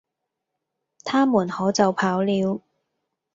[1.03, 2.61] 他們可就跑了。